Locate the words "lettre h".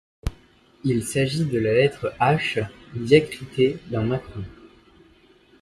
1.75-2.65